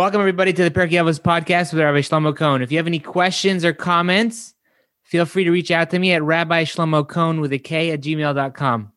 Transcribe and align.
Welcome, 0.00 0.22
everybody, 0.22 0.54
to 0.54 0.62
the 0.64 0.70
Pirkei 0.70 0.92
Avos 0.92 1.20
podcast 1.20 1.74
with 1.74 1.82
Rabbi 1.82 1.98
Shlomo 1.98 2.34
Kohn. 2.34 2.62
If 2.62 2.72
you 2.72 2.78
have 2.78 2.86
any 2.86 3.00
questions 3.00 3.66
or 3.66 3.74
comments, 3.74 4.54
feel 5.02 5.26
free 5.26 5.44
to 5.44 5.50
reach 5.50 5.70
out 5.70 5.90
to 5.90 5.98
me 5.98 6.12
at 6.12 6.22
Rabbi 6.22 6.64
Shlomo 6.64 7.06
Kohn 7.06 7.38
with 7.38 7.52
a 7.52 7.58
K 7.58 7.90
at 7.90 8.00
gmail.com. 8.00 8.92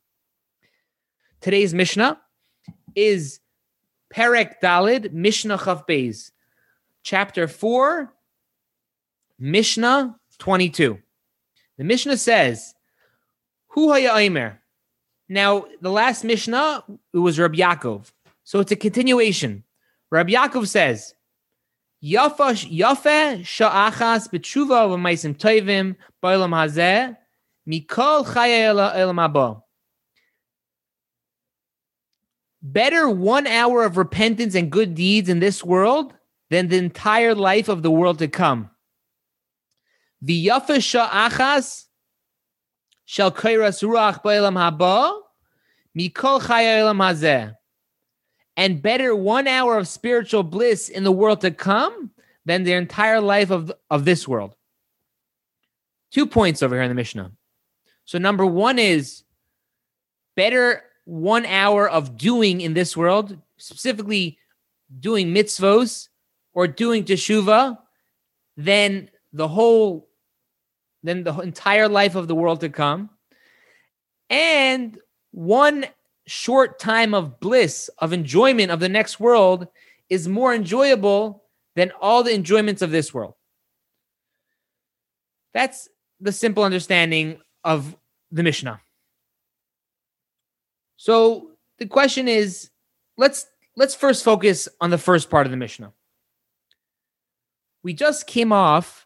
Today's 1.42 1.74
Mishnah 1.74 2.22
is 2.96 3.42
Perek 4.16 4.62
Dalid, 4.64 5.12
Mishnah 5.12 5.58
Chaf 5.58 5.86
Beis, 5.86 6.32
chapter 7.04 7.50
4, 7.50 8.14
Mishnah 9.38 10.16
22. 10.38 11.00
The 11.80 11.84
Mishnah 11.84 12.16
says, 12.16 12.76
Hu 13.72 13.92
haya 13.92 14.16
Aimer. 14.16 14.62
Now, 15.28 15.66
the 15.82 15.92
last 15.92 16.24
Mishnah, 16.24 16.86
it 17.14 17.18
was 17.18 17.38
Rabbi 17.38 17.58
Yaakov. 17.58 18.10
So 18.46 18.62
it's 18.62 18.72
a 18.72 18.78
continuation. 18.78 19.66
Rabbi 20.14 20.34
Yaakov 20.34 20.68
says, 20.68 21.16
Yafa 22.04 22.54
yafe 22.70 23.44
sha'achas 23.44 24.30
b'tshuva 24.30 24.86
v'maisim 24.88 25.36
toivim 25.36 25.96
ba'olam 26.22 26.52
hazeh 26.52 27.18
mikol 27.68 28.24
chaya 28.24 28.96
elam. 28.96 29.62
Better 32.62 33.10
one 33.10 33.48
hour 33.48 33.84
of 33.84 33.98
repentance 33.98 34.54
and 34.54 34.72
good 34.72 34.94
deeds 34.94 35.30
in 35.30 35.40
this 35.40 35.64
world 35.64 36.14
than 36.52 36.68
the 36.68 36.78
entire 36.78 37.34
life 37.34 37.68
of 37.68 37.82
the 37.82 37.90
world 37.90 38.20
to 38.20 38.28
come. 38.28 38.70
V'yafa 40.24 40.78
sha'achas 40.78 41.86
shall 43.06 43.32
kairas 43.32 43.82
ruach 43.82 44.22
ba'olam 44.22 44.58
haba 44.62 45.22
mikol 45.98 46.40
chaya 46.40 46.82
elam 46.82 47.00
hazeh 47.00 47.56
and 48.56 48.82
better 48.82 49.16
one 49.16 49.48
hour 49.48 49.78
of 49.78 49.88
spiritual 49.88 50.44
bliss 50.44 50.90
in 50.90 51.04
the 51.04 51.12
world 51.12 51.42
to 51.42 51.52
come 51.52 52.12
than 52.46 52.64
the 52.64 52.74
entire 52.74 53.22
life 53.22 53.50
of, 53.50 53.72
of 53.90 54.06
this 54.06 54.28
world. 54.28 54.56
Two 56.12 56.28
points 56.28 56.62
over 56.62 56.76
here 56.76 56.84
in 56.84 56.90
the 56.90 56.96
Mishnah. 56.96 57.32
So, 58.06 58.18
number 58.18 58.46
one 58.46 58.78
is 58.78 59.24
better 60.36 60.84
one 61.06 61.46
hour 61.46 61.90
of 61.90 62.18
doing 62.18 62.62
in 62.62 62.74
this 62.74 62.96
world, 62.96 63.38
specifically 63.58 64.38
doing 65.00 65.34
mitzvos 65.34 66.10
or 66.54 66.68
doing 66.68 67.04
teshuva, 67.04 67.78
than 68.58 69.10
the 69.32 69.48
whole, 69.48 70.08
than 71.02 71.24
the 71.24 71.34
entire 71.40 71.88
life 71.88 72.16
of 72.16 72.28
the 72.28 72.36
world 72.36 72.62
to 72.62 72.70
come. 72.70 73.10
And 74.30 75.00
one 75.32 75.86
short 76.26 76.80
time 76.80 77.14
of 77.14 77.40
bliss, 77.40 77.90
of 78.00 78.14
enjoyment 78.14 78.72
of 78.72 78.80
the 78.80 78.90
next 78.90 79.20
world 79.20 79.68
is 80.10 80.28
more 80.28 80.54
enjoyable 80.54 81.44
than 81.76 81.92
all 82.02 82.24
the 82.24 82.34
enjoyments 82.34 82.82
of 82.82 82.92
this 82.92 83.14
world. 83.14 83.34
That's 85.54 85.90
the 86.20 86.32
simple 86.32 86.64
understanding 86.64 87.40
of 87.64 87.96
the 88.32 88.44
Mishnah. 88.44 88.80
So 90.98 91.52
the 91.80 91.86
question 91.86 92.28
is 92.28 92.70
let's 93.18 93.46
let's 93.76 93.96
first 93.96 94.24
focus 94.24 94.70
on 94.80 94.90
the 94.90 94.98
first 94.98 95.30
part 95.30 95.46
of 95.46 95.52
the 95.52 95.58
Mishnah. 95.58 95.92
We 97.84 97.94
just 97.94 98.28
came 98.28 98.52
off 98.54 99.06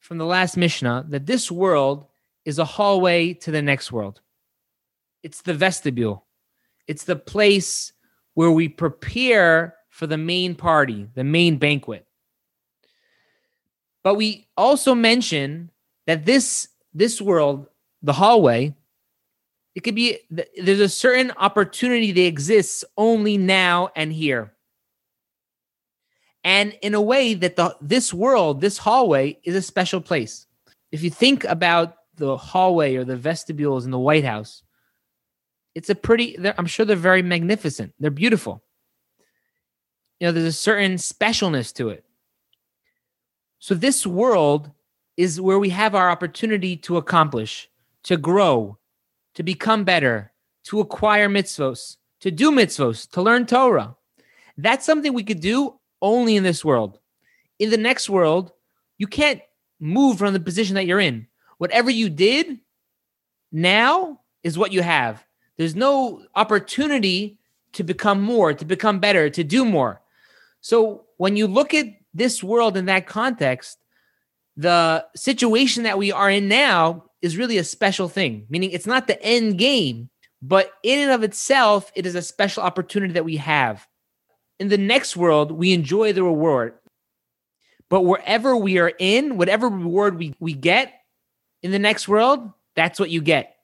from 0.00 0.18
the 0.18 0.26
last 0.26 0.56
Mishnah 0.56 1.06
that 1.08 1.26
this 1.26 1.50
world 1.50 2.06
is 2.44 2.58
a 2.58 2.64
hallway 2.64 3.34
to 3.34 3.50
the 3.50 3.62
next 3.62 3.92
world. 3.92 4.20
It's 5.22 5.42
the 5.42 5.54
vestibule. 5.54 6.24
It's 6.86 7.04
the 7.04 7.16
place 7.16 7.92
where 8.34 8.50
we 8.50 8.68
prepare 8.68 9.76
for 9.88 10.06
the 10.06 10.18
main 10.18 10.54
party, 10.54 11.08
the 11.14 11.24
main 11.24 11.56
banquet. 11.56 12.06
But 14.02 14.16
we 14.16 14.48
also 14.56 14.94
mention 14.94 15.70
that 16.06 16.26
this 16.26 16.68
this 16.92 17.20
world, 17.20 17.68
the 18.02 18.12
hallway, 18.12 18.74
it 19.74 19.80
could 19.80 19.94
be 19.94 20.18
there's 20.30 20.80
a 20.80 20.88
certain 20.88 21.32
opportunity 21.38 22.12
that 22.12 22.26
exists 22.26 22.84
only 22.96 23.38
now 23.38 23.90
and 23.96 24.12
here. 24.12 24.52
And 26.42 26.76
in 26.82 26.94
a 26.94 27.00
way 27.00 27.34
that 27.34 27.56
the 27.56 27.76
this 27.80 28.12
world, 28.12 28.60
this 28.60 28.78
hallway 28.78 29.38
is 29.44 29.54
a 29.54 29.62
special 29.62 30.00
place. 30.00 30.46
If 30.92 31.02
you 31.02 31.10
think 31.10 31.44
about 31.44 31.96
the 32.16 32.36
hallway 32.36 32.96
or 32.96 33.04
the 33.04 33.16
vestibules 33.16 33.84
in 33.84 33.92
the 33.92 33.98
White 33.98 34.24
House, 34.24 34.63
it's 35.74 35.90
a 35.90 35.94
pretty 35.94 36.36
i'm 36.56 36.66
sure 36.66 36.86
they're 36.86 36.96
very 36.96 37.22
magnificent. 37.22 37.94
They're 37.98 38.10
beautiful. 38.10 38.62
You 40.20 40.28
know 40.28 40.32
there's 40.32 40.46
a 40.46 40.52
certain 40.52 40.94
specialness 40.94 41.74
to 41.74 41.88
it. 41.90 42.04
So 43.58 43.74
this 43.74 44.06
world 44.06 44.70
is 45.16 45.40
where 45.40 45.58
we 45.58 45.70
have 45.70 45.94
our 45.94 46.10
opportunity 46.10 46.76
to 46.78 46.96
accomplish 46.96 47.68
to 48.04 48.16
grow 48.16 48.78
to 49.34 49.42
become 49.42 49.84
better 49.84 50.32
to 50.64 50.80
acquire 50.80 51.28
mitzvos 51.28 51.96
to 52.20 52.30
do 52.30 52.50
mitzvos 52.50 53.08
to 53.10 53.22
learn 53.22 53.46
torah. 53.46 53.96
That's 54.56 54.86
something 54.86 55.12
we 55.12 55.24
could 55.24 55.40
do 55.40 55.78
only 56.00 56.36
in 56.36 56.44
this 56.44 56.64
world. 56.64 57.00
In 57.58 57.70
the 57.70 57.76
next 57.76 58.08
world 58.08 58.52
you 58.98 59.06
can't 59.06 59.40
move 59.80 60.18
from 60.18 60.32
the 60.32 60.40
position 60.40 60.76
that 60.76 60.86
you're 60.86 61.00
in. 61.00 61.26
Whatever 61.58 61.90
you 61.90 62.08
did 62.08 62.60
now 63.50 64.20
is 64.42 64.56
what 64.56 64.72
you 64.72 64.82
have 64.82 65.24
there's 65.56 65.76
no 65.76 66.22
opportunity 66.34 67.38
to 67.72 67.84
become 67.84 68.20
more, 68.20 68.54
to 68.54 68.64
become 68.64 68.98
better, 69.00 69.30
to 69.30 69.44
do 69.44 69.64
more. 69.64 70.00
So 70.60 71.04
when 71.16 71.36
you 71.36 71.46
look 71.46 71.74
at 71.74 71.86
this 72.12 72.42
world 72.42 72.76
in 72.76 72.86
that 72.86 73.06
context, 73.06 73.78
the 74.56 75.04
situation 75.16 75.82
that 75.82 75.98
we 75.98 76.12
are 76.12 76.30
in 76.30 76.48
now 76.48 77.04
is 77.22 77.36
really 77.36 77.58
a 77.58 77.64
special 77.64 78.08
thing, 78.08 78.46
meaning 78.48 78.70
it's 78.70 78.86
not 78.86 79.06
the 79.06 79.20
end 79.22 79.58
game, 79.58 80.10
but 80.40 80.72
in 80.82 81.00
and 81.00 81.10
of 81.10 81.22
itself, 81.22 81.90
it 81.94 82.06
is 82.06 82.14
a 82.14 82.22
special 82.22 82.62
opportunity 82.62 83.14
that 83.14 83.24
we 83.24 83.36
have. 83.36 83.86
In 84.60 84.68
the 84.68 84.78
next 84.78 85.16
world, 85.16 85.50
we 85.50 85.72
enjoy 85.72 86.12
the 86.12 86.22
reward. 86.22 86.74
But 87.88 88.02
wherever 88.02 88.56
we 88.56 88.78
are 88.78 88.92
in, 88.98 89.36
whatever 89.36 89.68
reward 89.68 90.18
we, 90.18 90.34
we 90.38 90.52
get 90.52 90.92
in 91.62 91.70
the 91.70 91.78
next 91.78 92.08
world, 92.08 92.50
that's 92.76 93.00
what 93.00 93.10
you 93.10 93.20
get. 93.20 93.56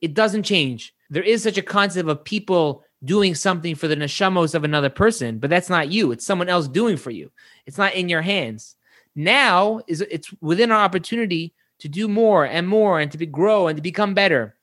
It 0.00 0.14
doesn't 0.14 0.42
change 0.42 0.94
there 1.10 1.22
is 1.22 1.42
such 1.42 1.58
a 1.58 1.62
concept 1.62 2.08
of 2.08 2.24
people 2.24 2.84
doing 3.04 3.34
something 3.34 3.74
for 3.74 3.88
the 3.88 3.96
neshamos 3.96 4.54
of 4.54 4.64
another 4.64 4.90
person, 4.90 5.38
but 5.38 5.50
that's 5.50 5.68
not 5.68 5.90
you. 5.90 6.12
It's 6.12 6.24
someone 6.24 6.48
else 6.48 6.68
doing 6.68 6.96
for 6.96 7.10
you. 7.10 7.30
It's 7.66 7.78
not 7.78 7.94
in 7.94 8.08
your 8.08 8.22
hands. 8.22 8.76
Now 9.14 9.80
is 9.86 10.00
it's 10.02 10.32
within 10.40 10.70
our 10.70 10.82
opportunity 10.82 11.52
to 11.80 11.88
do 11.88 12.06
more 12.06 12.44
and 12.44 12.68
more 12.68 13.00
and 13.00 13.10
to 13.10 13.18
be, 13.18 13.26
grow 13.26 13.66
and 13.66 13.76
to 13.76 13.82
become 13.82 14.14
better. 14.14 14.54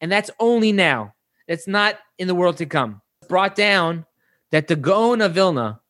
And 0.00 0.12
that's 0.12 0.30
only 0.38 0.72
now. 0.72 1.14
That's 1.46 1.66
not 1.66 1.98
in 2.18 2.28
the 2.28 2.34
world 2.34 2.58
to 2.58 2.66
come. 2.66 3.00
It's 3.22 3.28
brought 3.28 3.54
down 3.54 4.04
that 4.50 4.68
the 4.68 4.76
Gaon 4.76 5.22
of 5.22 5.32
Vilna, 5.32 5.80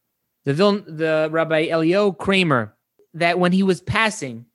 the 0.44 0.54
Vil, 0.54 0.82
the 0.87 1.28
Rabbi 1.31 1.69
Elio 1.69 2.12
Kramer, 2.12 2.75
that 3.14 3.38
when 3.38 3.53
he 3.53 3.62
was 3.62 3.81
passing, 3.81 4.47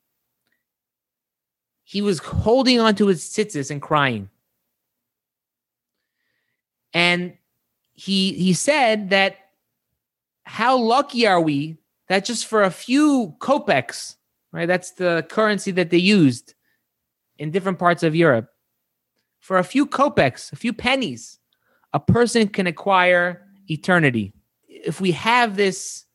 he 1.84 2.02
was 2.02 2.20
holding 2.20 2.80
onto 2.80 3.08
his 3.08 3.24
tzitzis 3.24 3.70
and 3.70 3.82
crying. 3.82 4.30
And 6.94 7.38
he 7.94 8.34
he 8.34 8.54
said 8.54 9.10
that 9.12 9.38
how 10.44 10.78
lucky 10.78 11.26
are 11.26 11.42
we 11.42 11.78
that 12.08 12.26
just 12.26 12.46
for 12.46 12.64
a 12.64 12.72
few 12.72 13.36
kopecks, 13.40 14.16
right? 14.52 14.68
That's 14.68 14.92
the 14.92 15.26
currency 15.30 15.72
that 15.72 15.90
they 15.90 15.98
used 15.98 16.54
in 17.38 17.52
different 17.52 17.80
parts 17.80 18.04
of 18.04 18.16
Europe. 18.16 18.50
For 19.40 19.58
a 19.58 19.64
few 19.64 19.86
kopecks, 19.86 20.52
a 20.54 20.56
few 20.56 20.74
pennies, 20.74 21.40
a 21.94 22.00
person 22.00 22.48
can 22.48 22.68
acquire 22.68 23.46
eternity. 23.68 24.34
If 24.68 25.02
we 25.02 25.12
have 25.12 25.56
this 25.56 26.06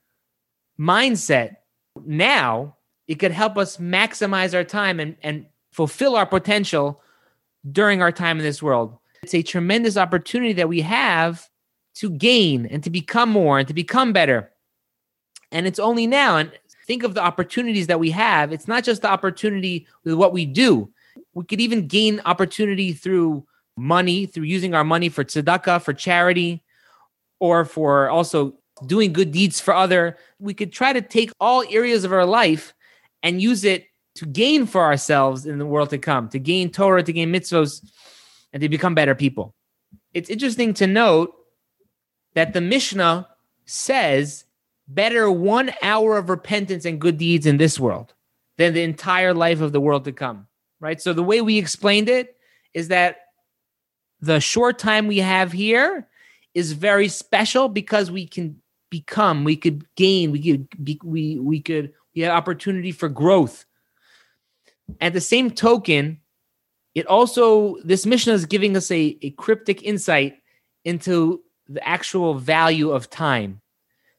mindset 0.79 1.57
now, 2.05 2.77
it 3.07 3.17
could 3.17 3.33
help 3.33 3.57
us 3.57 3.79
maximize 3.79 4.55
our 4.55 4.65
time 4.65 5.01
and, 5.01 5.17
and 5.23 5.47
fulfill 5.73 6.17
our 6.17 6.27
potential 6.27 7.03
during 7.71 8.03
our 8.03 8.13
time 8.13 8.39
in 8.39 8.45
this 8.45 8.63
world. 8.63 8.99
It's 9.29 9.35
a 9.35 9.43
tremendous 9.43 9.99
opportunity 9.99 10.55
that 10.55 10.71
we 10.71 10.81
have 10.81 11.47
to 11.97 12.09
gain 12.09 12.65
and 12.65 12.83
to 12.83 12.89
become 12.89 13.29
more 13.29 13.59
and 13.59 13.69
to 13.69 13.75
become 13.75 14.15
better. 14.15 14.51
And 15.53 15.67
it's 15.67 15.79
only 15.79 16.07
now. 16.07 16.39
And 16.39 16.51
think 16.87 17.03
of 17.03 17.13
the 17.13 17.23
opportunities 17.23 17.89
that 17.89 18.01
we 18.01 18.11
have. 18.13 18.55
It's 18.55 18.67
not 18.67 18.85
just 18.85 19.03
the 19.03 19.11
opportunity 19.11 19.87
with 20.03 20.15
what 20.15 20.33
we 20.33 20.47
do. 20.47 20.91
We 21.35 21.45
could 21.45 21.61
even 21.61 21.89
gain 21.89 22.23
opportunity 22.25 22.95
through 22.95 23.47
money, 23.77 24.25
through 24.25 24.45
using 24.45 24.73
our 24.73 24.83
money 24.83 25.11
for 25.11 25.25
tzedakah, 25.25 25.83
for 25.83 25.93
charity, 25.93 26.63
or 27.39 27.67
for 27.67 28.09
also 28.09 28.55
doing 28.87 29.13
good 29.13 29.31
deeds 29.31 29.61
for 29.61 29.75
other. 29.75 30.17
We 30.39 30.55
could 30.55 30.73
try 30.73 30.95
to 30.95 31.03
take 31.03 31.33
all 31.39 31.65
areas 31.69 32.05
of 32.05 32.15
our 32.15 32.25
life 32.25 32.73
and 33.23 33.43
use 33.43 33.65
it 33.65 33.89
to 34.15 34.25
gain 34.25 34.65
for 34.65 34.85
ourselves 34.85 35.45
in 35.45 35.59
the 35.59 35.67
world 35.67 35.91
to 35.91 35.99
come, 35.99 36.31
to 36.31 36.39
gain 36.39 36.71
Torah, 36.71 37.03
to 37.03 37.13
gain 37.13 37.31
mitzvos 37.31 37.85
and 38.53 38.63
they 38.63 38.69
become 38.69 38.95
better 38.95 39.15
people. 39.15 39.55
It's 40.15 40.31
interesting 40.31 40.75
to 40.75 40.87
note 40.87 41.35
that 42.35 42.53
the 42.53 42.61
Mishnah 42.61 43.29
says 43.67 44.45
better 44.87 45.31
one 45.31 45.73
hour 45.83 46.17
of 46.17 46.31
repentance 46.31 46.85
and 46.85 47.01
good 47.01 47.19
deeds 47.19 47.47
in 47.47 47.59
this 47.59 47.79
world 47.79 48.15
than 48.57 48.75
the 48.75 48.83
entire 48.83 49.35
life 49.35 49.61
of 49.61 49.73
the 49.73 49.81
world 49.81 50.05
to 50.05 50.13
come. 50.13 50.47
Right. 50.81 51.01
So 51.01 51.13
the 51.13 51.23
way 51.23 51.41
we 51.41 51.59
explained 51.59 52.09
it 52.09 52.37
is 52.73 52.89
that 52.89 53.19
the 54.21 54.41
short 54.41 54.79
time 54.79 55.07
we 55.07 55.19
have 55.19 55.53
here 55.53 56.07
is 56.55 56.73
very 56.73 57.09
special 57.09 57.69
because 57.69 58.11
we 58.11 58.27
can 58.27 58.61
become, 58.91 59.45
we 59.45 59.57
could 59.57 59.85
gain, 59.97 60.31
we 60.31 60.43
could 60.43 60.85
be, 60.85 61.01
we 61.05 61.39
we 61.39 61.61
could 61.61 61.93
we 62.15 62.23
have 62.23 62.37
opportunity 62.37 62.93
for 62.93 63.09
growth. 63.09 63.65
At 65.01 65.13
the 65.13 65.21
same 65.21 65.51
token, 65.51 66.21
it 66.99 67.07
also 67.07 67.77
this 67.85 68.05
Mishnah 68.05 68.33
is 68.33 68.45
giving 68.45 68.77
us 68.77 68.91
a, 68.91 69.17
a 69.23 69.31
cryptic 69.31 69.85
insight 69.85 70.39
into 70.85 71.45
the 71.69 71.87
actual 71.87 72.35
value 72.35 72.91
of 72.91 73.09
time 73.09 73.61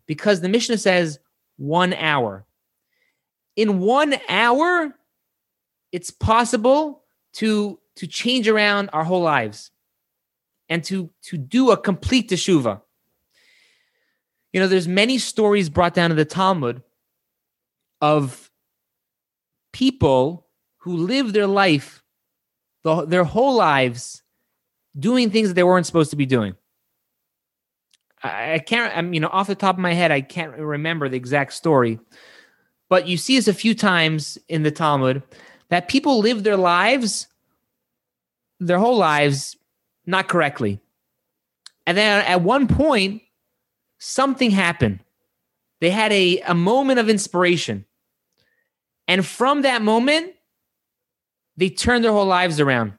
because 0.08 0.40
the 0.40 0.48
Mishnah 0.48 0.78
says 0.78 1.20
one 1.58 1.94
hour. 1.94 2.46
In 3.58 3.80
one 3.80 4.16
hour, 4.30 4.96
it's 5.92 6.10
possible 6.10 7.04
to 7.34 7.78
to 7.98 8.08
change 8.08 8.48
around 8.48 8.92
our 8.94 9.04
whole 9.04 9.24
lives 9.24 9.72
and 10.70 10.82
to 10.86 11.10
to 11.24 11.38
do 11.38 11.72
a 11.72 11.78
complete 11.78 12.30
teshuva. 12.30 12.82
You 14.54 14.62
know, 14.62 14.70
there's 14.70 14.88
many 14.88 15.18
stories 15.18 15.70
brought 15.70 15.94
down 15.94 16.12
in 16.12 16.18
the 16.18 16.24
Talmud 16.24 16.82
of 18.00 18.50
people 19.74 20.48
who 20.78 20.96
live 20.96 21.34
their 21.34 21.46
life, 21.46 22.02
the, 22.84 23.06
their 23.06 23.24
whole 23.24 23.56
lives, 23.56 24.24
doing 24.98 25.30
things 25.30 25.50
that 25.50 25.54
they 25.54 25.64
weren't 25.64 25.86
supposed 25.86 26.10
to 26.12 26.16
be 26.16 26.26
doing. 26.26 26.56
I, 28.24 28.54
I 28.54 28.60
can't, 28.60 28.96
I'm, 28.98 29.14
you 29.14 29.20
know, 29.20 29.30
off 29.32 29.48
the 29.48 29.56
top 29.56 29.76
of 29.76 29.82
my 29.82 29.94
head, 29.94 30.12
I 30.12 30.22
can't 30.22 30.58
remember 30.58 31.10
the 31.10 31.18
exact 31.18 31.54
story, 31.54 32.00
but 32.90 33.08
you 33.08 33.18
see 33.18 33.36
this 33.36 33.48
a 33.48 33.54
few 33.54 33.76
times 33.76 34.38
in 34.48 34.64
the 34.64 34.72
Talmud 34.72 35.24
that 35.70 35.88
people 35.88 36.20
live 36.20 36.44
their 36.44 36.58
lives, 36.58 37.28
their 38.60 38.80
whole 38.80 38.98
lives, 38.98 39.56
not 40.06 40.28
correctly. 40.28 40.80
And 41.86 41.98
then 41.98 42.26
at 42.26 42.42
one 42.42 42.68
point, 42.68 43.22
something 44.00 44.52
happened. 44.52 45.00
They 45.82 45.92
had 45.92 46.12
a, 46.12 46.40
a 46.42 46.54
moment 46.54 47.00
of 47.00 47.10
inspiration. 47.10 47.86
And 49.08 49.26
from 49.26 49.62
that 49.62 49.82
moment, 49.82 50.34
they 51.60 51.70
turned 51.70 52.04
their 52.04 52.12
whole 52.12 52.26
lives 52.26 52.60
around. 52.60 52.94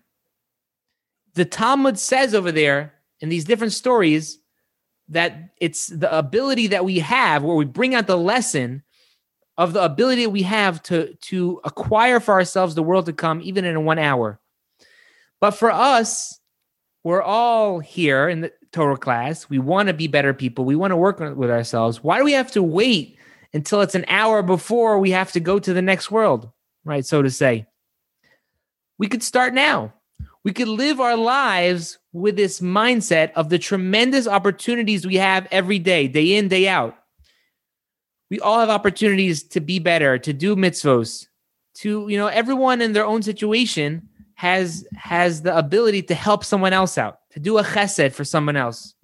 The 1.35 1.45
Talmud 1.45 1.99
says 1.99 2.35
over 2.35 2.53
there 2.53 2.95
in 3.21 3.29
these 3.29 3.45
different 3.45 3.73
stories 3.73 4.39
that 5.09 5.51
it's 5.61 5.87
the 5.87 6.17
ability 6.17 6.69
that 6.69 6.85
we 6.85 6.99
have 6.99 7.43
where 7.43 7.57
we 7.57 7.65
bring 7.65 7.95
out 7.95 8.07
the 8.07 8.19
lesson 8.19 8.83
of 9.57 9.73
the 9.73 9.83
ability 9.83 10.27
we 10.27 10.43
have 10.43 10.83
to 10.85 11.15
to 11.15 11.61
acquire 11.65 12.21
for 12.21 12.35
ourselves 12.35 12.75
the 12.75 12.83
world 12.83 13.07
to 13.07 13.13
come 13.13 13.41
even 13.43 13.65
in 13.65 13.85
one 13.85 13.99
hour 13.99 14.41
but 15.41 15.51
for 15.51 15.71
us 15.71 16.41
we're 17.03 17.23
all 17.23 17.79
here 17.81 18.29
in 18.29 18.43
the 18.43 18.53
Torah 18.73 18.97
class. 18.97 19.49
We 19.49 19.59
want 19.59 19.89
to 19.89 19.95
be 19.95 20.07
better 20.07 20.35
people. 20.35 20.65
We 20.65 20.77
want 20.77 20.93
to 20.93 20.97
work 20.97 21.19
with 21.19 21.51
ourselves. 21.51 22.05
Why 22.05 22.19
do 22.19 22.25
we 22.25 22.33
have 22.33 22.53
to 22.53 22.63
wait 22.63 23.17
until 23.53 23.81
it's 23.81 23.95
an 23.95 24.05
hour 24.09 24.43
before 24.43 24.99
we 24.99 25.11
have 25.11 25.33
to 25.33 25.41
go 25.41 25.59
to 25.59 25.73
the 25.73 25.83
next 25.83 26.11
world? 26.11 26.51
Right, 26.85 27.05
so 27.05 27.23
to 27.23 27.31
say. 27.31 27.67
We 29.01 29.09
could 29.09 29.23
start 29.23 29.55
now. 29.55 29.95
We 30.45 30.53
could 30.53 30.69
live 30.69 31.01
our 31.01 31.17
lives 31.17 31.99
with 32.13 32.37
this 32.37 32.61
mindset 32.61 33.33
of 33.33 33.49
the 33.49 33.59
tremendous 33.59 34.29
opportunities 34.29 35.07
we 35.07 35.17
have 35.17 35.49
every 35.51 35.79
day, 35.79 36.07
day 36.07 36.37
in, 36.37 36.49
day 36.49 36.69
out. 36.69 36.99
We 38.29 38.41
all 38.41 38.61
have 38.61 38.69
opportunities 38.69 39.43
to 39.45 39.61
be 39.61 39.79
better, 39.79 40.19
to 40.19 40.35
do 40.35 40.55
mitzvos, 40.55 41.29
to, 41.77 42.09
you 42.11 42.19
know, 42.19 42.27
everyone 42.27 42.83
in 42.83 42.93
their 42.93 43.07
own 43.07 43.23
situation 43.23 44.07
has 44.35 44.87
has 44.95 45.41
the 45.41 45.57
ability 45.57 46.03
to 46.03 46.15
help 46.15 46.45
someone 46.45 46.75
else 46.75 46.99
out, 46.99 47.21
to 47.31 47.41
do 47.41 47.57
a 47.57 47.65
chesed 47.65 48.13
for 48.13 48.25
someone 48.25 48.57
else. 48.57 48.95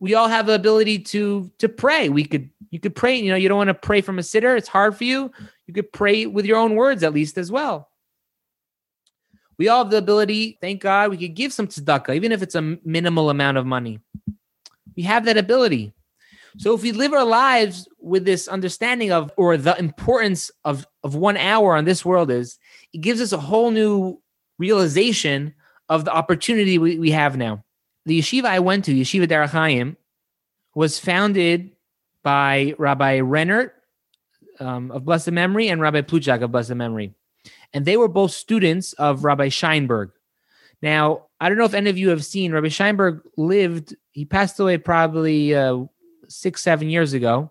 We 0.00 0.14
all 0.14 0.28
have 0.28 0.46
the 0.46 0.54
ability 0.54 1.00
to 1.00 1.52
to 1.58 1.68
pray. 1.68 2.08
We 2.08 2.24
could 2.24 2.48
you 2.70 2.80
could 2.80 2.96
pray. 2.96 3.16
You 3.16 3.30
know, 3.30 3.36
you 3.36 3.50
don't 3.50 3.58
want 3.58 3.68
to 3.68 3.74
pray 3.74 4.00
from 4.00 4.18
a 4.18 4.22
siddur, 4.22 4.56
it's 4.56 4.68
hard 4.68 4.96
for 4.96 5.04
you. 5.04 5.30
You 5.66 5.74
could 5.74 5.92
pray 5.92 6.24
with 6.24 6.46
your 6.46 6.56
own 6.56 6.76
words 6.76 7.02
at 7.02 7.12
least 7.12 7.36
as 7.36 7.52
well. 7.52 7.90
We 9.62 9.68
all 9.68 9.84
have 9.84 9.92
the 9.92 9.98
ability. 9.98 10.58
Thank 10.60 10.80
God, 10.80 11.10
we 11.10 11.16
could 11.16 11.36
give 11.36 11.52
some 11.52 11.68
tzedakah, 11.68 12.16
even 12.16 12.32
if 12.32 12.42
it's 12.42 12.56
a 12.56 12.78
minimal 12.84 13.30
amount 13.30 13.58
of 13.58 13.64
money. 13.64 14.00
We 14.96 15.04
have 15.04 15.24
that 15.26 15.36
ability. 15.36 15.92
So 16.58 16.74
if 16.74 16.82
we 16.82 16.90
live 16.90 17.12
our 17.12 17.24
lives 17.24 17.86
with 18.00 18.24
this 18.24 18.48
understanding 18.48 19.12
of 19.12 19.30
or 19.36 19.56
the 19.56 19.78
importance 19.78 20.50
of 20.64 20.84
of 21.04 21.14
one 21.14 21.36
hour 21.36 21.76
on 21.76 21.84
this 21.84 22.04
world 22.04 22.28
is, 22.28 22.58
it 22.92 23.02
gives 23.02 23.20
us 23.20 23.30
a 23.30 23.38
whole 23.38 23.70
new 23.70 24.20
realization 24.58 25.54
of 25.88 26.06
the 26.06 26.12
opportunity 26.12 26.78
we, 26.78 26.98
we 26.98 27.12
have 27.12 27.36
now. 27.36 27.62
The 28.04 28.18
yeshiva 28.18 28.46
I 28.46 28.58
went 28.58 28.86
to, 28.86 28.92
Yeshiva 28.92 29.28
Derech 29.28 29.50
Chaim, 29.50 29.96
was 30.74 30.98
founded 30.98 31.70
by 32.24 32.74
Rabbi 32.78 33.20
Rennert 33.20 33.70
um, 34.58 34.90
of 34.90 35.04
blessed 35.04 35.30
memory 35.30 35.68
and 35.68 35.80
Rabbi 35.80 36.00
Plutchok 36.00 36.42
of 36.42 36.50
blessed 36.50 36.74
memory. 36.74 37.14
And 37.72 37.84
they 37.84 37.96
were 37.96 38.08
both 38.08 38.32
students 38.32 38.92
of 38.94 39.24
Rabbi 39.24 39.48
Scheinberg. 39.48 40.10
Now, 40.82 41.26
I 41.40 41.48
don't 41.48 41.58
know 41.58 41.64
if 41.64 41.74
any 41.74 41.90
of 41.90 41.98
you 41.98 42.10
have 42.10 42.24
seen 42.24 42.52
Rabbi 42.52 42.68
Scheinberg 42.68 43.22
lived, 43.36 43.94
he 44.10 44.24
passed 44.24 44.58
away 44.58 44.78
probably 44.78 45.54
uh, 45.54 45.84
six, 46.28 46.62
seven 46.62 46.90
years 46.90 47.12
ago. 47.12 47.50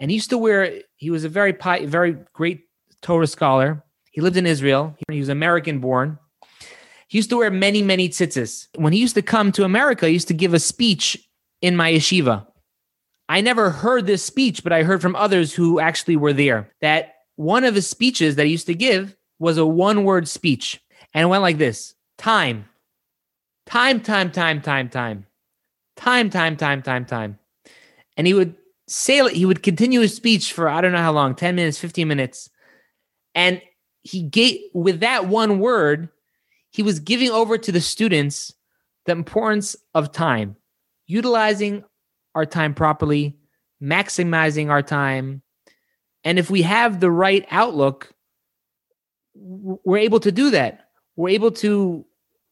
And 0.00 0.10
he 0.10 0.16
used 0.16 0.30
to 0.30 0.38
wear, 0.38 0.80
he 0.96 1.10
was 1.10 1.24
a 1.24 1.28
very, 1.28 1.52
very 1.52 2.16
great 2.32 2.62
Torah 3.02 3.26
scholar. 3.26 3.84
He 4.10 4.20
lived 4.20 4.36
in 4.36 4.46
Israel. 4.46 4.96
He 5.10 5.18
was 5.18 5.28
American 5.28 5.80
born. 5.80 6.18
He 7.08 7.18
used 7.18 7.30
to 7.30 7.36
wear 7.36 7.50
many, 7.50 7.82
many 7.82 8.08
tzitzis. 8.08 8.68
When 8.76 8.92
he 8.92 8.98
used 8.98 9.14
to 9.14 9.22
come 9.22 9.52
to 9.52 9.64
America, 9.64 10.06
he 10.06 10.12
used 10.12 10.28
to 10.28 10.34
give 10.34 10.54
a 10.54 10.58
speech 10.58 11.18
in 11.60 11.76
my 11.76 11.92
yeshiva. 11.92 12.46
I 13.28 13.40
never 13.40 13.70
heard 13.70 14.06
this 14.06 14.24
speech, 14.24 14.62
but 14.62 14.72
I 14.72 14.82
heard 14.82 15.00
from 15.00 15.16
others 15.16 15.54
who 15.54 15.80
actually 15.80 16.16
were 16.16 16.32
there 16.32 16.70
that 16.80 17.14
one 17.36 17.64
of 17.64 17.74
his 17.74 17.88
speeches 17.88 18.36
that 18.36 18.46
he 18.46 18.52
used 18.52 18.66
to 18.66 18.74
give 18.74 19.16
was 19.38 19.58
a 19.58 19.66
one 19.66 20.04
word 20.04 20.28
speech. 20.28 20.80
And 21.12 21.24
it 21.24 21.26
went 21.26 21.42
like 21.42 21.58
this 21.58 21.94
time, 22.18 22.66
time, 23.66 24.00
time, 24.00 24.30
time, 24.30 24.60
time, 24.60 24.88
time, 24.90 25.26
time, 25.96 26.30
time, 26.30 26.56
time, 26.56 26.82
time, 26.82 27.04
time. 27.04 27.38
And 28.16 28.26
he 28.26 28.34
would 28.34 28.56
say, 28.86 29.28
he 29.32 29.46
would 29.46 29.62
continue 29.62 30.00
his 30.00 30.14
speech 30.14 30.52
for 30.52 30.68
I 30.68 30.80
don't 30.80 30.92
know 30.92 30.98
how 30.98 31.12
long 31.12 31.34
10 31.34 31.54
minutes, 31.54 31.78
15 31.78 32.06
minutes. 32.08 32.50
And 33.34 33.60
he 34.02 34.22
gave 34.22 34.60
with 34.72 35.00
that 35.00 35.26
one 35.26 35.58
word, 35.58 36.08
he 36.70 36.82
was 36.82 36.98
giving 37.00 37.30
over 37.30 37.56
to 37.56 37.72
the 37.72 37.80
students 37.80 38.52
the 39.06 39.12
importance 39.12 39.76
of 39.94 40.12
time, 40.12 40.56
utilizing 41.06 41.84
our 42.34 42.46
time 42.46 42.74
properly, 42.74 43.36
maximizing 43.82 44.70
our 44.70 44.82
time. 44.82 45.42
And 46.24 46.38
if 46.38 46.50
we 46.50 46.62
have 46.62 47.00
the 47.00 47.10
right 47.10 47.46
outlook, 47.50 48.13
we're 49.34 49.98
able 49.98 50.20
to 50.20 50.32
do 50.32 50.50
that. 50.50 50.88
We're 51.16 51.30
able 51.30 51.50
to 51.52 52.04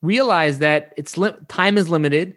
realize 0.02 0.58
that 0.58 0.92
it's 0.96 1.16
li- 1.16 1.34
time 1.48 1.78
is 1.78 1.88
limited. 1.88 2.36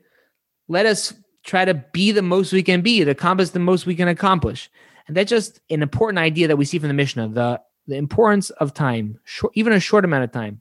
Let 0.67 0.85
us 0.85 1.13
try 1.43 1.65
to 1.65 1.73
be 1.73 2.11
the 2.11 2.21
most 2.21 2.51
we 2.51 2.63
can 2.63 2.81
be, 2.81 3.03
to 3.03 3.11
accomplish 3.11 3.49
the 3.49 3.59
most 3.59 3.85
we 3.85 3.95
can 3.95 4.07
accomplish. 4.07 4.69
And 5.07 5.15
that's 5.15 5.29
just 5.29 5.59
an 5.69 5.81
important 5.81 6.19
idea 6.19 6.47
that 6.47 6.57
we 6.57 6.65
see 6.65 6.79
from 6.79 6.87
the 6.87 6.93
Mishnah. 6.93 7.29
The 7.29 7.61
the 7.87 7.95
importance 7.95 8.49
of 8.49 8.73
time, 8.73 9.19
short, 9.25 9.53
even 9.55 9.71
a 9.71 9.79
short 9.79 10.05
amount 10.05 10.23
of 10.23 10.31
time, 10.31 10.59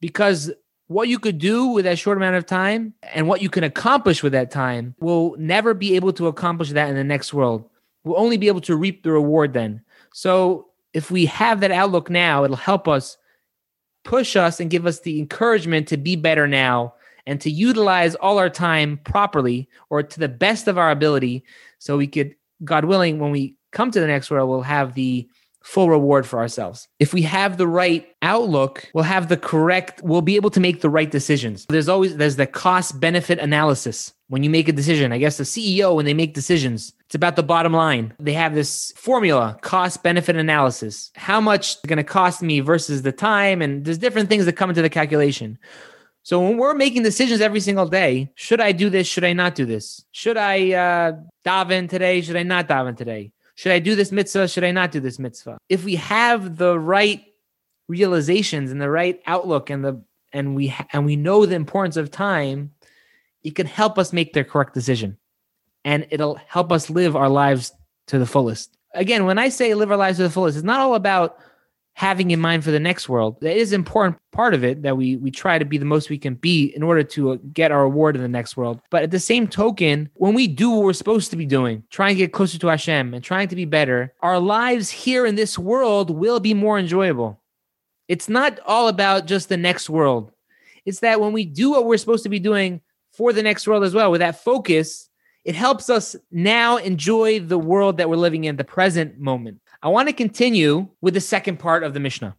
because 0.00 0.52
what 0.88 1.08
you 1.08 1.18
could 1.18 1.38
do 1.38 1.68
with 1.68 1.86
that 1.86 1.98
short 1.98 2.18
amount 2.18 2.36
of 2.36 2.44
time 2.44 2.92
and 3.14 3.26
what 3.26 3.40
you 3.40 3.48
can 3.48 3.64
accomplish 3.64 4.22
with 4.22 4.32
that 4.32 4.50
time 4.50 4.94
will 5.00 5.34
never 5.38 5.72
be 5.72 5.96
able 5.96 6.12
to 6.12 6.26
accomplish 6.26 6.70
that 6.70 6.90
in 6.90 6.96
the 6.96 7.04
next 7.04 7.32
world. 7.32 7.64
We'll 8.04 8.20
only 8.20 8.36
be 8.36 8.48
able 8.48 8.60
to 8.62 8.76
reap 8.76 9.02
the 9.02 9.12
reward 9.12 9.54
then. 9.54 9.82
So 10.12 10.66
if 10.94 11.10
we 11.10 11.26
have 11.26 11.60
that 11.60 11.70
outlook 11.70 12.10
now, 12.10 12.44
it'll 12.44 12.56
help 12.56 12.88
us 12.88 13.16
push 14.04 14.36
us 14.36 14.60
and 14.60 14.70
give 14.70 14.86
us 14.86 15.00
the 15.00 15.18
encouragement 15.18 15.88
to 15.88 15.96
be 15.96 16.16
better 16.16 16.46
now 16.48 16.94
and 17.26 17.40
to 17.40 17.50
utilize 17.50 18.14
all 18.16 18.38
our 18.38 18.50
time 18.50 18.98
properly 19.04 19.68
or 19.90 20.02
to 20.02 20.18
the 20.18 20.28
best 20.28 20.66
of 20.66 20.76
our 20.76 20.90
ability 20.90 21.44
so 21.78 21.96
we 21.96 22.06
could 22.06 22.34
god 22.64 22.84
willing 22.84 23.20
when 23.20 23.30
we 23.30 23.56
come 23.70 23.92
to 23.92 24.00
the 24.00 24.06
next 24.06 24.28
world 24.28 24.48
we'll 24.48 24.62
have 24.62 24.94
the 24.94 25.28
full 25.62 25.88
reward 25.88 26.26
for 26.26 26.38
ourselves. 26.38 26.88
If 26.98 27.14
we 27.14 27.22
have 27.22 27.56
the 27.56 27.66
right 27.66 28.06
outlook, 28.22 28.90
we'll 28.94 29.04
have 29.04 29.28
the 29.28 29.36
correct, 29.36 30.02
we'll 30.02 30.22
be 30.22 30.36
able 30.36 30.50
to 30.50 30.60
make 30.60 30.80
the 30.80 30.90
right 30.90 31.10
decisions. 31.10 31.66
There's 31.66 31.88
always, 31.88 32.16
there's 32.16 32.36
the 32.36 32.46
cost 32.46 33.00
benefit 33.00 33.38
analysis 33.38 34.12
when 34.28 34.42
you 34.42 34.50
make 34.50 34.68
a 34.68 34.72
decision. 34.72 35.12
I 35.12 35.18
guess 35.18 35.36
the 35.36 35.44
CEO, 35.44 35.94
when 35.94 36.04
they 36.04 36.14
make 36.14 36.34
decisions, 36.34 36.92
it's 37.12 37.14
about 37.14 37.36
the 37.36 37.42
bottom 37.42 37.74
line. 37.74 38.14
They 38.18 38.32
have 38.32 38.54
this 38.54 38.90
formula, 38.96 39.58
cost 39.60 40.02
benefit 40.02 40.34
analysis. 40.34 41.10
How 41.14 41.42
much 41.42 41.74
is 41.74 41.80
going 41.86 41.98
to 41.98 42.04
cost 42.04 42.40
me 42.40 42.60
versus 42.60 43.02
the 43.02 43.12
time? 43.12 43.60
And 43.60 43.84
there's 43.84 43.98
different 43.98 44.30
things 44.30 44.46
that 44.46 44.54
come 44.54 44.70
into 44.70 44.80
the 44.80 44.88
calculation. 44.88 45.58
So 46.22 46.40
when 46.40 46.56
we're 46.56 46.72
making 46.72 47.02
decisions 47.02 47.42
every 47.42 47.60
single 47.60 47.84
day, 47.84 48.32
should 48.34 48.62
I 48.62 48.72
do 48.72 48.88
this? 48.88 49.06
Should 49.06 49.24
I 49.24 49.34
not 49.34 49.54
do 49.54 49.66
this? 49.66 50.06
Should 50.12 50.38
I 50.38 50.72
uh, 50.72 51.12
daven 51.44 51.86
today? 51.86 52.22
Should 52.22 52.36
I 52.36 52.44
not 52.44 52.66
daven 52.66 52.96
today? 52.96 53.30
Should 53.56 53.72
I 53.72 53.78
do 53.78 53.94
this 53.94 54.10
mitzvah? 54.10 54.48
Should 54.48 54.64
I 54.64 54.70
not 54.70 54.90
do 54.90 54.98
this 54.98 55.18
mitzvah? 55.18 55.58
If 55.68 55.84
we 55.84 55.96
have 55.96 56.56
the 56.56 56.78
right 56.78 57.22
realizations 57.88 58.70
and 58.70 58.80
the 58.80 58.88
right 58.88 59.20
outlook 59.26 59.68
and 59.68 59.84
the 59.84 60.02
and 60.32 60.56
we 60.56 60.74
and 60.94 61.04
we 61.04 61.16
know 61.16 61.44
the 61.44 61.56
importance 61.56 61.98
of 61.98 62.10
time, 62.10 62.72
it 63.42 63.54
can 63.54 63.66
help 63.66 63.98
us 63.98 64.14
make 64.14 64.32
the 64.32 64.44
correct 64.44 64.72
decision, 64.72 65.18
and 65.84 66.06
it'll 66.10 66.36
help 66.46 66.72
us 66.72 66.90
live 66.90 67.16
our 67.16 67.28
lives 67.28 67.72
to 68.08 68.18
the 68.18 68.26
fullest. 68.26 68.76
Again, 68.94 69.24
when 69.24 69.38
I 69.38 69.48
say 69.48 69.74
live 69.74 69.90
our 69.90 69.96
lives 69.96 70.18
to 70.18 70.24
the 70.24 70.30
fullest, 70.30 70.56
it's 70.56 70.64
not 70.64 70.80
all 70.80 70.94
about 70.94 71.38
having 71.94 72.30
in 72.30 72.40
mind 72.40 72.64
for 72.64 72.70
the 72.70 72.80
next 72.80 73.08
world. 73.08 73.38
That 73.40 73.56
is 73.56 73.72
an 73.72 73.80
important 73.80 74.18
part 74.32 74.54
of 74.54 74.64
it 74.64 74.82
that 74.82 74.96
we 74.96 75.16
we 75.16 75.30
try 75.30 75.58
to 75.58 75.64
be 75.64 75.78
the 75.78 75.84
most 75.84 76.08
we 76.08 76.18
can 76.18 76.34
be 76.34 76.72
in 76.74 76.82
order 76.82 77.02
to 77.02 77.32
uh, 77.32 77.36
get 77.52 77.70
our 77.70 77.82
reward 77.82 78.16
in 78.16 78.22
the 78.22 78.28
next 78.28 78.56
world. 78.56 78.80
But 78.90 79.02
at 79.02 79.10
the 79.10 79.20
same 79.20 79.46
token, 79.46 80.10
when 80.14 80.34
we 80.34 80.48
do 80.48 80.70
what 80.70 80.84
we're 80.84 80.92
supposed 80.94 81.30
to 81.30 81.36
be 81.36 81.46
doing, 81.46 81.84
trying 81.90 82.14
to 82.14 82.18
get 82.18 82.32
closer 82.32 82.58
to 82.58 82.66
Hashem 82.68 83.14
and 83.14 83.22
trying 83.22 83.48
to 83.48 83.56
be 83.56 83.66
better, 83.66 84.14
our 84.20 84.38
lives 84.38 84.90
here 84.90 85.26
in 85.26 85.34
this 85.34 85.58
world 85.58 86.10
will 86.10 86.40
be 86.40 86.54
more 86.54 86.78
enjoyable. 86.78 87.40
It's 88.08 88.28
not 88.28 88.58
all 88.66 88.88
about 88.88 89.26
just 89.26 89.48
the 89.48 89.56
next 89.56 89.88
world. 89.88 90.32
It's 90.84 91.00
that 91.00 91.20
when 91.20 91.32
we 91.32 91.44
do 91.44 91.70
what 91.70 91.86
we're 91.86 91.96
supposed 91.98 92.24
to 92.24 92.28
be 92.28 92.40
doing 92.40 92.80
for 93.12 93.32
the 93.32 93.42
next 93.42 93.66
world 93.66 93.84
as 93.84 93.94
well, 93.94 94.10
with 94.10 94.20
that 94.20 94.42
focus, 94.42 95.08
it 95.44 95.54
helps 95.54 95.90
us 95.90 96.14
now 96.30 96.76
enjoy 96.76 97.40
the 97.40 97.58
world 97.58 97.96
that 97.96 98.08
we're 98.08 98.16
living 98.16 98.44
in, 98.44 98.56
the 98.56 98.64
present 98.64 99.18
moment. 99.18 99.60
I 99.82 99.88
want 99.88 100.08
to 100.08 100.12
continue 100.12 100.88
with 101.00 101.14
the 101.14 101.20
second 101.20 101.58
part 101.58 101.82
of 101.82 101.94
the 101.94 102.00
Mishnah. 102.00 102.36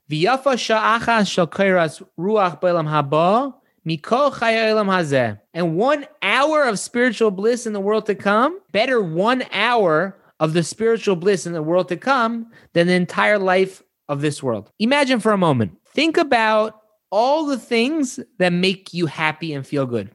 And 5.54 5.76
one 5.76 6.06
hour 6.22 6.64
of 6.64 6.80
spiritual 6.80 7.32
bliss 7.32 7.66
in 7.66 7.74
the 7.74 7.82
world 7.82 8.06
to 8.06 8.16
come, 8.16 8.60
better 8.72 9.02
one 9.02 9.44
hour 9.52 10.18
of 10.40 10.54
the 10.54 10.64
spiritual 10.64 11.16
bliss 11.16 11.46
in 11.46 11.54
the 11.54 11.62
world 11.62 11.90
to 11.90 11.98
come 11.98 12.52
than 12.74 12.88
the 12.88 12.94
entire 12.94 13.40
life 13.40 13.84
of 14.08 14.22
this 14.22 14.42
world. 14.42 14.72
Imagine 14.80 15.20
for 15.20 15.34
a 15.34 15.38
moment. 15.38 15.78
Think 15.88 16.18
about 16.18 16.80
all 17.12 17.46
the 17.46 17.60
things 17.60 18.20
that 18.40 18.54
make 18.54 18.94
you 18.94 19.06
happy 19.06 19.54
and 19.54 19.68
feel 19.68 19.86
good. 19.86 20.12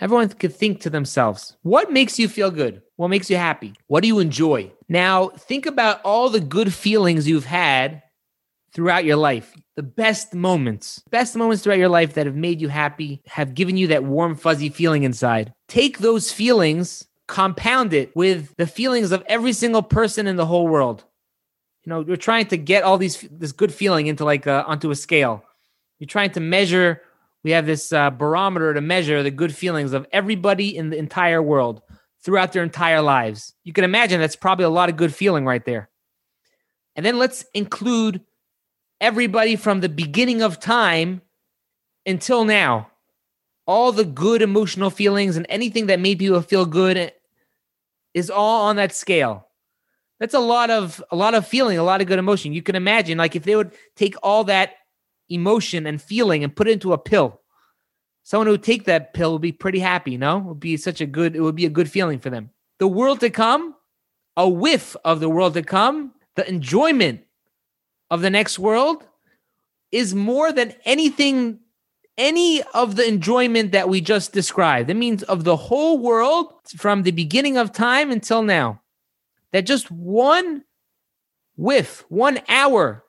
Everyone 0.00 0.28
could 0.30 0.54
think 0.54 0.80
to 0.80 0.90
themselves, 0.90 1.56
what 1.62 1.92
makes 1.92 2.18
you 2.18 2.26
feel 2.26 2.50
good? 2.50 2.80
What 2.96 3.08
makes 3.08 3.28
you 3.28 3.36
happy? 3.36 3.74
What 3.86 4.00
do 4.00 4.08
you 4.08 4.18
enjoy? 4.18 4.72
Now, 4.88 5.28
think 5.28 5.66
about 5.66 6.00
all 6.04 6.30
the 6.30 6.40
good 6.40 6.72
feelings 6.72 7.28
you've 7.28 7.44
had 7.44 8.02
throughout 8.72 9.04
your 9.04 9.16
life. 9.16 9.54
The 9.76 9.82
best 9.82 10.34
moments, 10.34 11.02
best 11.10 11.36
moments 11.36 11.62
throughout 11.62 11.78
your 11.78 11.88
life 11.88 12.14
that 12.14 12.26
have 12.26 12.36
made 12.36 12.60
you 12.60 12.68
happy, 12.68 13.22
have 13.26 13.54
given 13.54 13.76
you 13.76 13.88
that 13.88 14.04
warm, 14.04 14.36
fuzzy 14.36 14.70
feeling 14.70 15.02
inside. 15.02 15.52
Take 15.68 15.98
those 15.98 16.32
feelings, 16.32 17.06
compound 17.26 17.92
it 17.92 18.14
with 18.16 18.54
the 18.56 18.66
feelings 18.66 19.12
of 19.12 19.22
every 19.26 19.52
single 19.52 19.82
person 19.82 20.26
in 20.26 20.36
the 20.36 20.46
whole 20.46 20.66
world. 20.66 21.04
You 21.84 21.90
know, 21.90 22.00
you're 22.00 22.16
trying 22.16 22.46
to 22.46 22.56
get 22.56 22.84
all 22.84 22.98
these 22.98 23.26
this 23.30 23.52
good 23.52 23.72
feeling 23.72 24.06
into 24.06 24.24
like 24.24 24.46
a, 24.46 24.64
onto 24.64 24.90
a 24.90 24.96
scale. 24.96 25.44
You're 25.98 26.08
trying 26.08 26.30
to 26.32 26.40
measure 26.40 27.02
we 27.42 27.52
have 27.52 27.66
this 27.66 27.92
uh, 27.92 28.10
barometer 28.10 28.74
to 28.74 28.80
measure 28.80 29.22
the 29.22 29.30
good 29.30 29.54
feelings 29.54 29.92
of 29.92 30.06
everybody 30.12 30.76
in 30.76 30.90
the 30.90 30.98
entire 30.98 31.42
world 31.42 31.82
throughout 32.22 32.52
their 32.52 32.62
entire 32.62 33.00
lives. 33.00 33.54
You 33.64 33.72
can 33.72 33.84
imagine 33.84 34.20
that's 34.20 34.36
probably 34.36 34.66
a 34.66 34.70
lot 34.70 34.88
of 34.88 34.96
good 34.96 35.14
feeling 35.14 35.46
right 35.46 35.64
there. 35.64 35.88
And 36.96 37.06
then 37.06 37.18
let's 37.18 37.44
include 37.54 38.20
everybody 39.00 39.56
from 39.56 39.80
the 39.80 39.88
beginning 39.88 40.42
of 40.42 40.60
time 40.60 41.22
until 42.04 42.44
now. 42.44 42.90
All 43.66 43.92
the 43.92 44.04
good 44.04 44.42
emotional 44.42 44.90
feelings 44.90 45.36
and 45.36 45.46
anything 45.48 45.86
that 45.86 46.00
made 46.00 46.18
people 46.18 46.42
feel 46.42 46.66
good 46.66 47.12
is 48.14 48.28
all 48.28 48.66
on 48.66 48.76
that 48.76 48.94
scale. 48.94 49.46
That's 50.18 50.34
a 50.34 50.40
lot 50.40 50.70
of 50.70 51.02
a 51.10 51.16
lot 51.16 51.34
of 51.34 51.46
feeling, 51.46 51.78
a 51.78 51.82
lot 51.82 52.00
of 52.00 52.06
good 52.06 52.18
emotion. 52.18 52.52
You 52.52 52.62
can 52.62 52.74
imagine 52.74 53.16
like 53.16 53.36
if 53.36 53.44
they 53.44 53.56
would 53.56 53.72
take 53.96 54.16
all 54.22 54.44
that 54.44 54.74
emotion 55.30 55.86
and 55.86 56.02
feeling 56.02 56.44
and 56.44 56.54
put 56.54 56.68
it 56.68 56.72
into 56.72 56.92
a 56.92 56.98
pill. 56.98 57.40
Someone 58.22 58.46
who 58.46 58.52
would 58.52 58.62
take 58.62 58.84
that 58.84 59.14
pill 59.14 59.32
would 59.32 59.42
be 59.42 59.52
pretty 59.52 59.78
happy, 59.78 60.16
no? 60.16 60.38
It 60.38 60.44
would 60.44 60.60
be 60.60 60.76
such 60.76 61.00
a 61.00 61.06
good, 61.06 61.34
it 61.34 61.40
would 61.40 61.56
be 61.56 61.66
a 61.66 61.70
good 61.70 61.90
feeling 61.90 62.18
for 62.18 62.30
them. 62.30 62.50
The 62.78 62.88
world 62.88 63.20
to 63.20 63.30
come, 63.30 63.74
a 64.36 64.48
whiff 64.48 64.96
of 65.04 65.20
the 65.20 65.28
world 65.28 65.54
to 65.54 65.62
come, 65.62 66.12
the 66.36 66.48
enjoyment 66.48 67.22
of 68.10 68.20
the 68.20 68.30
next 68.30 68.58
world 68.58 69.06
is 69.92 70.14
more 70.14 70.52
than 70.52 70.74
anything, 70.84 71.60
any 72.16 72.62
of 72.74 72.96
the 72.96 73.06
enjoyment 73.06 73.72
that 73.72 73.88
we 73.88 74.00
just 74.00 74.32
described. 74.32 74.88
That 74.88 74.94
means 74.94 75.22
of 75.24 75.44
the 75.44 75.56
whole 75.56 75.98
world 75.98 76.52
from 76.76 77.02
the 77.02 77.10
beginning 77.10 77.56
of 77.56 77.72
time 77.72 78.10
until 78.10 78.42
now. 78.42 78.82
That 79.52 79.66
just 79.66 79.90
one 79.90 80.64
whiff, 81.56 82.04
one 82.08 82.40
hour, 82.48 83.04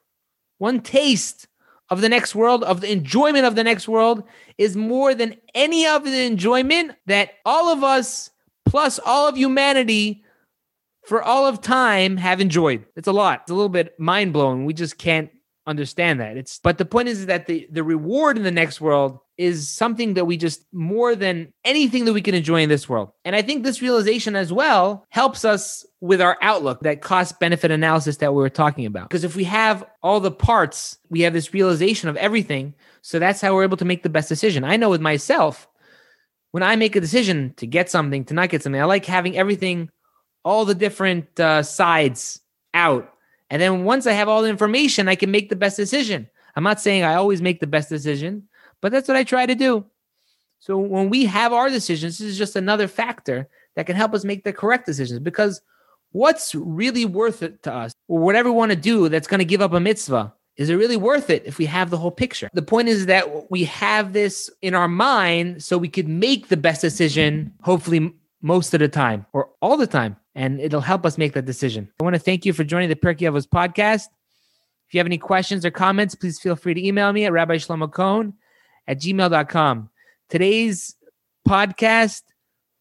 one 0.57 0.81
taste 0.81 1.47
of 1.91 2.01
the 2.01 2.09
next 2.09 2.33
world, 2.33 2.63
of 2.63 2.79
the 2.81 2.91
enjoyment 2.91 3.45
of 3.45 3.55
the 3.55 3.63
next 3.63 3.87
world, 3.87 4.23
is 4.57 4.77
more 4.77 5.13
than 5.13 5.35
any 5.53 5.85
of 5.85 6.05
the 6.05 6.25
enjoyment 6.25 6.93
that 7.05 7.33
all 7.45 7.67
of 7.67 7.83
us, 7.83 8.31
plus 8.65 8.97
all 9.05 9.27
of 9.27 9.37
humanity, 9.37 10.23
for 11.05 11.21
all 11.21 11.45
of 11.45 11.61
time 11.61 12.15
have 12.15 12.39
enjoyed. 12.39 12.85
It's 12.95 13.09
a 13.09 13.11
lot. 13.11 13.41
It's 13.43 13.51
a 13.51 13.53
little 13.53 13.69
bit 13.69 13.99
mind 13.99 14.31
blowing. 14.31 14.65
We 14.65 14.73
just 14.73 14.97
can't 14.97 15.29
understand 15.67 16.21
that. 16.21 16.37
It's 16.37 16.59
but 16.59 16.77
the 16.77 16.85
point 16.85 17.09
is 17.09 17.25
that 17.25 17.47
the 17.47 17.67
the 17.69 17.83
reward 17.83 18.37
in 18.37 18.43
the 18.43 18.51
next 18.51 18.79
world 18.79 19.19
is 19.41 19.67
something 19.67 20.13
that 20.13 20.25
we 20.25 20.37
just 20.37 20.65
more 20.71 21.15
than 21.15 21.51
anything 21.65 22.05
that 22.05 22.13
we 22.13 22.21
can 22.21 22.35
enjoy 22.35 22.61
in 22.61 22.69
this 22.69 22.87
world. 22.87 23.11
And 23.25 23.35
I 23.35 23.41
think 23.41 23.63
this 23.63 23.81
realization 23.81 24.35
as 24.35 24.53
well 24.53 25.05
helps 25.09 25.43
us 25.43 25.85
with 25.99 26.21
our 26.21 26.37
outlook, 26.41 26.81
that 26.81 27.01
cost 27.01 27.39
benefit 27.39 27.71
analysis 27.71 28.17
that 28.17 28.33
we 28.33 28.41
were 28.41 28.49
talking 28.49 28.85
about. 28.85 29.09
Because 29.09 29.23
if 29.23 29.35
we 29.35 29.43
have 29.45 29.83
all 30.03 30.19
the 30.19 30.31
parts, 30.31 30.97
we 31.09 31.21
have 31.21 31.33
this 31.33 31.53
realization 31.53 32.09
of 32.09 32.17
everything. 32.17 32.73
So 33.01 33.19
that's 33.19 33.41
how 33.41 33.53
we're 33.53 33.63
able 33.63 33.77
to 33.77 33.85
make 33.85 34.03
the 34.03 34.09
best 34.09 34.29
decision. 34.29 34.63
I 34.63 34.77
know 34.77 34.89
with 34.89 35.01
myself, 35.01 35.67
when 36.51 36.63
I 36.63 36.75
make 36.75 36.95
a 36.95 37.01
decision 37.01 37.53
to 37.57 37.67
get 37.67 37.89
something, 37.89 38.25
to 38.25 38.33
not 38.33 38.49
get 38.49 38.63
something, 38.63 38.81
I 38.81 38.85
like 38.85 39.05
having 39.05 39.37
everything, 39.37 39.89
all 40.43 40.65
the 40.65 40.75
different 40.75 41.39
uh, 41.39 41.63
sides 41.63 42.39
out 42.73 43.11
and 43.51 43.61
then 43.61 43.83
once 43.83 44.07
I 44.07 44.13
have 44.13 44.29
all 44.29 44.41
the 44.41 44.49
information, 44.49 45.09
I 45.09 45.15
can 45.15 45.29
make 45.29 45.49
the 45.49 45.57
best 45.57 45.75
decision. 45.75 46.29
I'm 46.55 46.63
not 46.63 46.79
saying 46.79 47.03
I 47.03 47.15
always 47.15 47.41
make 47.41 47.59
the 47.59 47.67
best 47.67 47.89
decision, 47.89 48.47
but 48.81 48.91
that's 48.91 49.07
what 49.07 49.17
I 49.17 49.23
try 49.23 49.45
to 49.45 49.55
do. 49.55 49.85
So 50.59 50.77
when 50.77 51.09
we 51.09 51.25
have 51.25 51.53
our 51.53 51.69
decisions, 51.69 52.17
this 52.17 52.27
is 52.27 52.37
just 52.37 52.55
another 52.55 52.87
factor 52.87 53.47
that 53.75 53.85
can 53.85 53.95
help 53.95 54.13
us 54.13 54.23
make 54.23 54.43
the 54.43 54.53
correct 54.53 54.85
decisions 54.85 55.19
because 55.19 55.61
what's 56.11 56.53
really 56.53 57.05
worth 57.05 57.41
it 57.41 57.63
to 57.63 57.73
us 57.73 57.93
or 58.07 58.19
whatever 58.19 58.51
we 58.51 58.57
want 58.57 58.71
to 58.71 58.75
do 58.75 59.09
that's 59.09 59.27
going 59.27 59.39
to 59.39 59.45
give 59.45 59.61
up 59.61 59.73
a 59.73 59.79
mitzvah 59.79 60.33
is 60.57 60.69
it 60.69 60.75
really 60.75 60.97
worth 60.97 61.29
it 61.29 61.41
if 61.45 61.57
we 61.57 61.65
have 61.65 61.89
the 61.89 61.97
whole 61.97 62.11
picture 62.11 62.49
the 62.53 62.61
point 62.61 62.89
is 62.89 63.05
that 63.05 63.49
we 63.49 63.63
have 63.63 64.11
this 64.11 64.49
in 64.61 64.75
our 64.75 64.89
mind 64.89 65.63
so 65.63 65.77
we 65.77 65.87
could 65.87 66.09
make 66.09 66.49
the 66.49 66.57
best 66.57 66.81
decision 66.81 67.53
hopefully 67.61 68.13
most 68.41 68.73
of 68.73 68.81
the 68.81 68.89
time 68.89 69.25
or 69.31 69.49
all 69.61 69.77
the 69.77 69.87
time 69.87 70.17
and 70.35 70.59
it'll 70.59 70.81
help 70.81 71.05
us 71.05 71.17
make 71.17 71.33
that 71.33 71.45
decision. 71.45 71.89
I 71.99 72.03
want 72.03 72.15
to 72.15 72.19
thank 72.19 72.45
you 72.45 72.53
for 72.53 72.63
joining 72.63 72.89
the 72.89 72.95
Pirkei 72.95 73.29
Avos 73.29 73.47
podcast. 73.47 74.07
If 74.87 74.93
you 74.93 74.99
have 74.99 75.07
any 75.07 75.17
questions 75.17 75.65
or 75.65 75.71
comments, 75.71 76.15
please 76.15 76.39
feel 76.39 76.55
free 76.55 76.73
to 76.73 76.85
email 76.85 77.11
me 77.13 77.25
at 77.25 77.31
Rabbi 77.31 77.55
Shlomo 77.55 77.91
Kohn 77.91 78.33
at 78.87 78.99
gmail.com. 78.99 79.89
Today's 80.29 80.95
podcast 81.47 82.23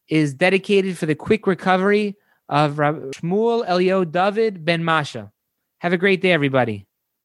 is 0.09 0.35
dedicated 0.35 0.99
for 0.99 1.07
the 1.07 1.15
quick 1.15 1.47
recovery 1.47 2.17
of 2.49 2.75
Shmuel 2.75 3.65
Elio 3.67 4.05
David 4.05 4.65
Ben 4.65 4.85
Masha. 4.85 5.33
Have 5.79 5.93
a 5.93 5.99
great 5.99 6.21
day, 6.21 6.33
everybody. 6.33 6.87